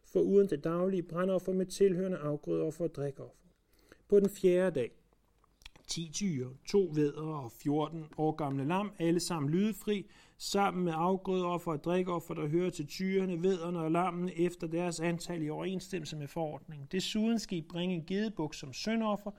[0.05, 3.45] for uden det daglige brandoffer med tilhørende afgrøder for drikkeoffer.
[4.09, 4.91] På den fjerde dag,
[5.87, 10.11] 10 tyre, to vædder og 14 år gamle lam, alle sammen lydefri,
[10.51, 15.43] sammen med afgrødeoffer og drikoffer, der hører til tyrene, vædderne og lammene efter deres antal
[15.43, 16.89] i overensstemmelse med forordningen.
[16.93, 19.31] Desuden skal I bringe en gedebuk som syndoffer,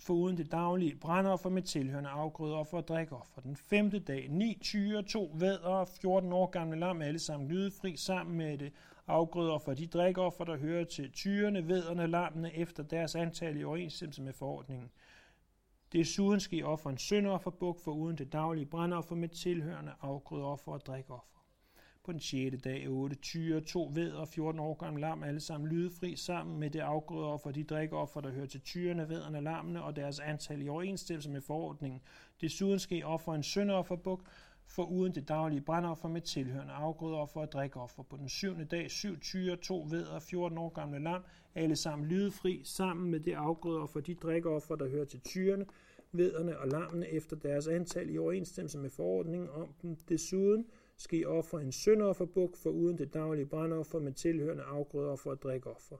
[0.00, 3.40] for uden det daglige brandoffer med tilhørende afgrødeoffer og drikoffer.
[3.40, 7.96] Den femte dag, ni tyre, to vædder og 14 år gamle lam, alle sammen lydefri,
[7.96, 8.72] sammen med det
[9.06, 14.32] afgrødeoffer de drikoffer, der hører til tyrene, vædderne, lammene efter deres antal i overensstemmelse med
[14.32, 14.90] forordningen.
[15.92, 20.86] Desuden skal I ofre en syndofferbuk for uden det daglige brandoffer med tilhørende afgrødeoffer og
[20.86, 21.32] drikoffer.
[22.04, 22.62] På den 6.
[22.64, 26.70] dag 8 tyre, to ved og 14 år gamle lam, alle sammen lydefri sammen med
[26.70, 31.30] det afgrødeoffer, de drikoffer, der hører til tyrene, vederne, lammene og deres antal i overensstemmelse
[31.30, 32.00] med forordningen.
[32.40, 34.20] Desuden skal I ofre en syndofferbuk,
[34.66, 38.02] for uden det daglige brandoffer med tilhørende afgrødeoffer og drikoffer.
[38.02, 41.22] På den syvende dag syv tyre, to ved og 14 år gamle lam,
[41.54, 45.66] alle sammen lydefri, sammen med det afgrødeoffer, de drikoffer, der hører til tyrene,
[46.12, 49.96] vederne og lammene efter deres antal i overensstemmelse med forordningen om dem.
[50.08, 55.42] Desuden skal I ofre en syndofferbuk for uden det daglige brandoffer med tilhørende afgrødeoffer og
[55.42, 55.96] drikoffer.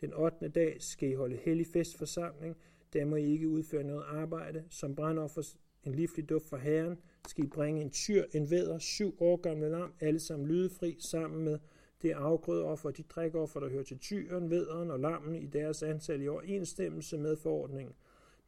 [0.00, 0.48] Den 8.
[0.48, 2.56] dag skal I holde hellig festforsamling.
[2.92, 4.64] Der må I ikke udføre noget arbejde.
[4.68, 5.42] Som brandoffer
[5.84, 6.98] en livlig duft for Herren
[7.30, 11.44] skal I bringe en tyr, en væder, syv år gamle lam, alle sammen lydefri, sammen
[11.44, 11.58] med
[12.02, 16.22] det afgrødeoffer og de drikoffer, der hører til tyren, vederen og lammen i deres antal
[16.22, 17.94] i overensstemmelse med forordningen.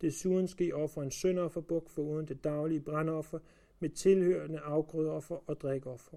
[0.01, 3.39] Desuden skal I ofre en sønderofferbuk for uden det daglige brandoffer
[3.81, 6.17] med tilhørende afgrødeoffer og drikoffer.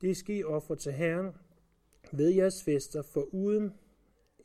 [0.00, 1.32] Det skal I ofre til Herren
[2.12, 3.72] ved jeres fester, for uden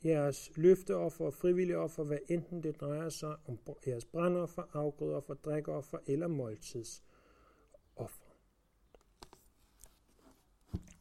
[0.04, 5.98] jeres løfteoffer og frivillige offer, hvad enten det drejer sig om jeres brandoffer, afgrødeoffer, drikkeoffer
[6.06, 8.24] eller måltidsoffer.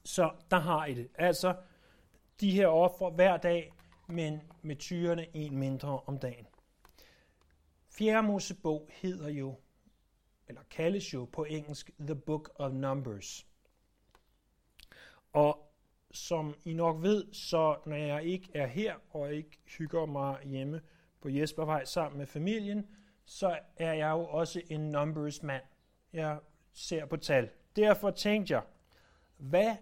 [0.03, 1.09] Så der har I det.
[1.15, 1.55] Altså
[2.39, 3.73] de her offer hver dag,
[4.07, 6.47] men med tyrene en mindre om dagen.
[7.89, 9.55] Fjerde Mosebog hedder jo,
[10.47, 13.47] eller kaldes jo på engelsk, The Book of Numbers.
[15.33, 15.66] Og
[16.17, 20.81] som I nok ved, så når jeg ikke er her og ikke hygger mig hjemme
[21.21, 22.87] på Jespervej sammen med familien,
[23.25, 25.63] så er jeg jo også en numbers mand.
[26.13, 26.37] Jeg
[26.73, 27.49] ser på tal.
[27.75, 28.61] Derfor tænkte jeg,
[29.37, 29.75] hvad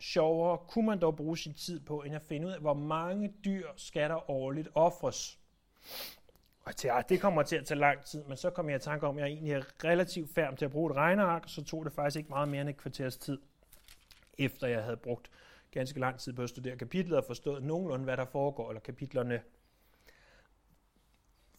[0.00, 3.34] sjovere kunne man dog bruge sin tid på, end at finde ud af, hvor mange
[3.44, 5.38] dyr skal der årligt offres.
[6.64, 8.80] Og jeg tænkte, det kommer til at tage lang tid, men så kom jeg i
[8.80, 11.84] tanke om, at jeg egentlig er relativt færm til at bruge et regneark, så tog
[11.84, 13.38] det faktisk ikke meget mere end et kvarters tid,
[14.38, 15.30] efter jeg havde brugt
[15.74, 19.42] ganske lang tid på at studere kapitlet og forstået nogenlunde, hvad der foregår, eller kapitlerne.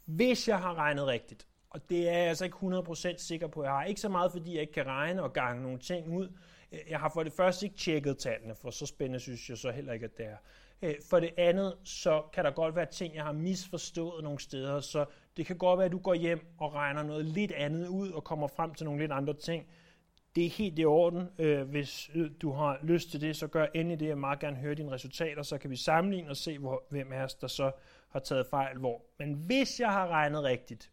[0.05, 3.71] Hvis jeg har regnet rigtigt, og det er jeg altså ikke 100% sikker på, jeg
[3.71, 6.29] har ikke så meget, fordi jeg ikke kan regne og gange nogle ting ud.
[6.71, 9.71] Øh, jeg har for det første ikke tjekket tallene, for så spændende synes jeg så
[9.71, 10.37] heller ikke, at det er.
[10.81, 14.79] Øh, for det andet, så kan der godt være ting, jeg har misforstået nogle steder,
[14.79, 15.05] så
[15.37, 18.23] det kan godt være, at du går hjem og regner noget lidt andet ud og
[18.23, 19.67] kommer frem til nogle lidt andre ting.
[20.35, 21.29] Det er helt i orden.
[21.39, 24.07] Øh, hvis øh, du har lyst til det, så gør endelig det.
[24.07, 27.23] Jeg meget gerne høre dine resultater, så kan vi sammenligne og se, hvor, hvem af
[27.23, 27.71] os, der så
[28.09, 29.05] har taget fejl hvor.
[29.19, 30.91] Men hvis jeg har regnet rigtigt,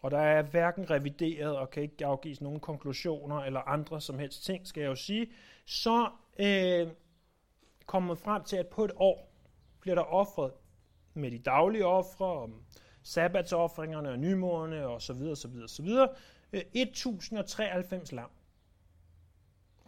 [0.00, 4.44] og der er hverken revideret og kan ikke afgives nogen konklusioner eller andre som helst
[4.44, 5.32] ting, skal jeg jo sige,
[5.66, 6.88] så øh,
[7.86, 9.32] kommer frem til, at på et år
[9.80, 10.52] bliver der offret
[11.14, 12.50] med de daglige ofre, og
[13.02, 16.08] sabbatsoffringerne og nymorerne og så videre, så videre, så videre,
[16.52, 18.30] øh, 1093 lam.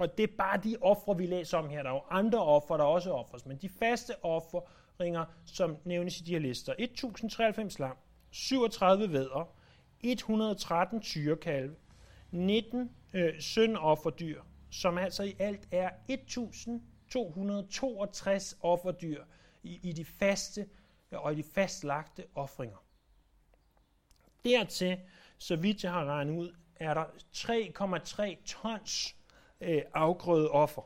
[0.02, 1.82] Og det er bare de ofre, vi læser om her.
[1.82, 6.24] Der er jo andre ofre, der også offres, men de faste offringer, som nævnes i
[6.24, 6.74] de her lister.
[6.78, 7.96] 1093 lam,
[8.30, 9.54] 37 vædder,
[10.00, 11.76] 113 tyrekalve,
[12.30, 19.24] 19 øh, søndofferdyr, som altså i alt er 1262 offerdyr
[19.62, 20.68] i, i de faste
[21.12, 22.84] øh, og i de fastlagte offringer.
[24.44, 24.98] Dertil,
[25.38, 29.16] så vidt jeg har regnet ud, er der 3,3 tons
[29.62, 30.82] øh, afgrøde offer.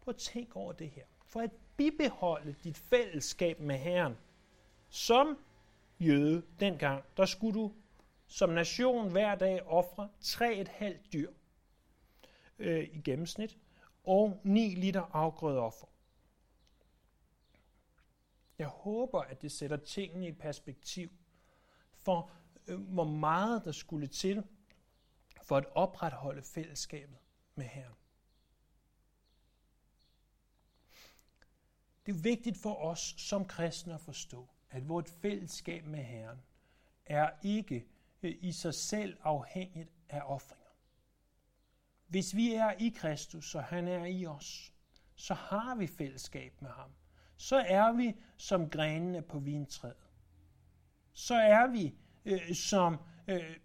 [0.00, 1.04] Prøv at tænke over det her.
[1.26, 4.16] For at bibeholde dit fællesskab med Herren,
[4.88, 5.38] som
[6.00, 7.72] jøde dengang, der skulle du
[8.26, 11.30] som nation hver dag ofre 3,5 dyr
[12.58, 13.58] øh, i gennemsnit,
[14.04, 15.86] og 9 liter afgrødeoffer.
[18.58, 21.10] Jeg håber, at det sætter tingene i perspektiv
[21.92, 22.30] for,
[22.66, 24.42] øh, hvor meget der skulle til
[25.44, 27.18] for at opretholde fællesskabet
[27.54, 27.94] med Herren.
[32.06, 36.42] Det er vigtigt for os som kristne at forstå, at vores fællesskab med Herren
[37.06, 37.86] er ikke
[38.22, 40.64] øh, i sig selv afhængigt af offringer.
[42.06, 44.72] Hvis vi er i Kristus, og han er i os,
[45.14, 46.90] så har vi fællesskab med ham.
[47.36, 50.10] Så er vi som grenene på vintræet.
[51.12, 53.56] Så er vi øh, som øh,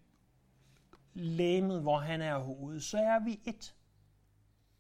[1.13, 3.75] læmet, hvor han er hovedet, så er vi et.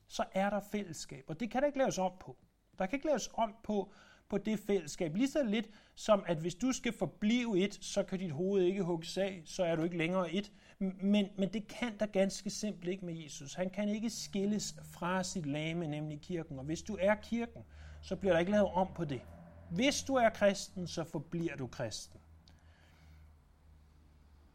[0.07, 2.37] Så er der fællesskab, og det kan der ikke laves om på.
[2.79, 3.91] Der kan ikke laves om på
[4.29, 5.15] på det fællesskab.
[5.15, 8.83] Lige så lidt som, at hvis du skal forblive et, så kan dit hoved ikke
[8.83, 10.51] hugges af, så er du ikke længere et.
[10.79, 13.53] Men, men det kan der ganske simpelt ikke med Jesus.
[13.53, 16.59] Han kan ikke skilles fra sit lame, nemlig kirken.
[16.59, 17.63] Og hvis du er kirken,
[18.01, 19.21] så bliver der ikke lavet om på det.
[19.69, 22.19] Hvis du er kristen, så forbliver du kristen.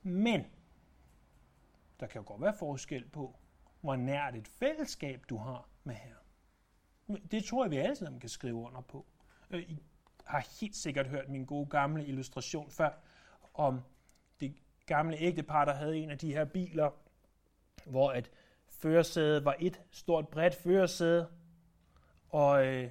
[0.03, 0.45] Men
[2.05, 3.37] der kan jo godt være forskel på,
[3.81, 6.15] hvor nært et fællesskab du har med her.
[7.31, 9.07] Det tror jeg, vi alle sammen kan skrive under på.
[9.51, 9.83] Øh, I
[10.25, 12.91] har helt sikkert hørt min gode gamle illustration før
[13.55, 13.81] om
[14.41, 16.91] det gamle ægtepar, der havde en af de her biler,
[17.87, 18.31] hvor at
[18.69, 21.29] førersædet var et stort bredt førersæde,
[22.29, 22.91] og øh,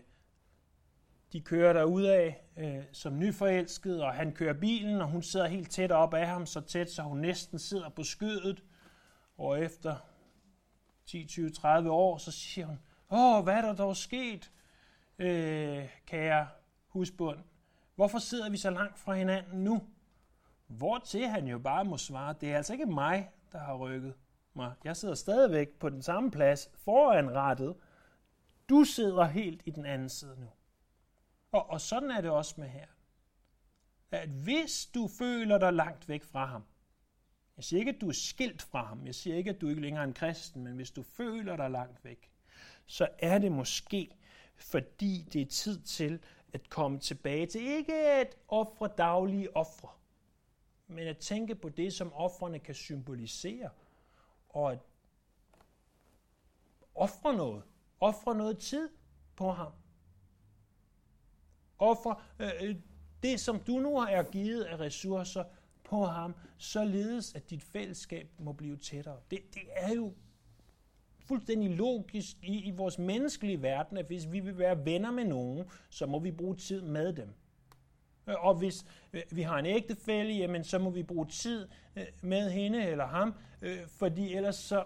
[1.34, 5.72] de kører der af øh, som nyforelskede, og han kører bilen, og hun sidder helt
[5.72, 8.64] tæt op af ham, så tæt, så hun næsten sidder på skødet.
[9.44, 9.96] Og efter
[11.06, 12.80] 10, 20, 30 år, så siger hun,
[13.12, 14.52] åh, hvad er der dog sket,
[15.20, 16.48] øh, kære
[16.88, 17.40] husbund?
[17.96, 19.88] Hvorfor sidder vi så langt fra hinanden nu?
[20.68, 24.14] Hvor til han jo bare må svare, det er altså ikke mig, der har rykket
[24.54, 24.74] mig.
[24.84, 27.76] Jeg sidder stadigvæk på den samme plads foran rettet.
[28.70, 30.48] Du sidder helt i den anden side nu.
[31.52, 32.88] Og, og sådan er det også med her.
[34.12, 36.64] At hvis du føler dig langt væk fra ham,
[37.58, 39.82] jeg siger ikke, at du er skilt fra ham, jeg siger ikke, at du ikke
[39.82, 42.32] længere er en kristen, men hvis du føler dig langt væk,
[42.86, 44.18] så er det måske,
[44.56, 46.20] fordi det er tid til
[46.54, 49.90] at komme tilbage til ikke at ofre daglige ofre,
[50.88, 53.70] men at tænke på det, som offrene kan symbolisere,
[54.50, 54.80] og at
[56.96, 57.64] ofre noget,
[58.00, 58.90] ofre noget tid
[59.36, 59.72] på ham.
[61.80, 62.76] Ofre øh, øh
[63.24, 65.44] det, som du nu har givet af ressourcer
[65.94, 69.18] på ham, således at dit fællesskab må blive tættere.
[69.32, 70.14] Det, det er jo
[71.26, 75.66] fuldstændig logisk i, i vores menneskelige verden, at hvis vi vil være venner med nogen,
[75.90, 77.30] så må vi bruge tid med dem.
[78.28, 82.06] Øh, og hvis øh, vi har en ægtefælle, jamen så må vi bruge tid øh,
[82.22, 84.86] med hende eller ham, øh, fordi ellers så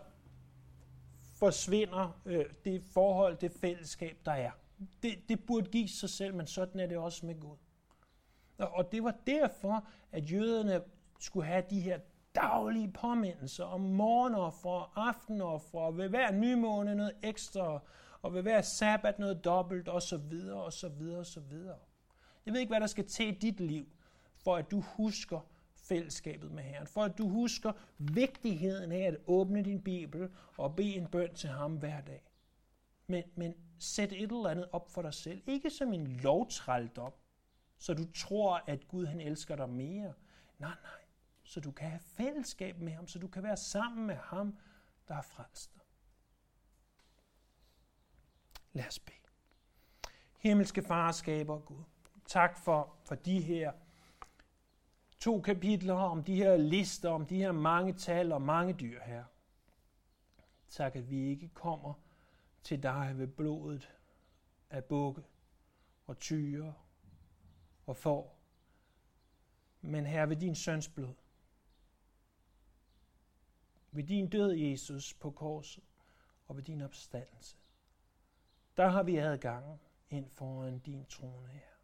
[1.36, 4.52] forsvinder øh, det forhold, det fællesskab, der er.
[5.04, 7.58] Det, det burde give sig selv, men sådan er det også med Gud.
[8.58, 10.82] Og det var derfor, at jøderne
[11.20, 12.00] skulle have de her
[12.36, 17.80] daglige påmindelser om morgenoffer, aftenoffer, og ved hver nymåne noget ekstra,
[18.22, 21.78] og ved hver sabbat noget dobbelt, og så videre, og så videre, og så videre.
[22.46, 23.86] Jeg ved ikke, hvad der skal til i dit liv,
[24.44, 25.40] for at du husker
[25.76, 30.96] fællesskabet med Herren, for at du husker vigtigheden af at åbne din Bibel og bede
[30.96, 32.24] en bøn til ham hver dag.
[33.08, 35.42] Men, men sæt et eller andet op for dig selv.
[35.48, 37.14] Ikke som en lovtrældom,
[37.78, 40.14] så du tror, at Gud han elsker dig mere.
[40.60, 41.07] Nej, nej.
[41.48, 44.58] Så du kan have fællesskab med ham, så du kan være sammen med ham,
[45.08, 45.84] der har frelst dig.
[48.74, 49.18] Lad os bede.
[50.40, 51.84] Himmelske farskaber, Gud.
[52.26, 53.74] Tak for, for de her
[55.20, 59.24] to kapitler om de her lister, om de her mange tal og mange dyr her.
[60.70, 61.94] Tak, at vi ikke kommer
[62.64, 63.94] til dig ved blodet
[64.70, 65.24] af bukke
[66.08, 66.74] og tyre
[67.86, 68.40] og får,
[69.82, 71.14] men her ved din søns blod.
[73.98, 75.84] Ved din død, Jesus, på korset
[76.46, 77.58] og ved din opstandelse.
[78.78, 81.76] Der har vi adgang ind foran din trone her.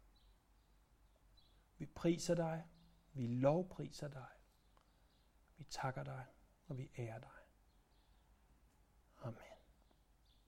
[1.78, 2.66] Vi priser dig,
[3.12, 4.28] vi lovpriser dig,
[5.56, 6.24] vi takker dig,
[6.66, 7.43] og vi ærer dig.